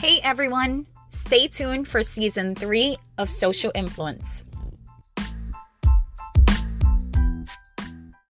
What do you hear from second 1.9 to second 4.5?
season three of Social Influence.